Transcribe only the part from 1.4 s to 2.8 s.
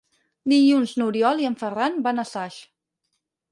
i en Ferran van a Saix.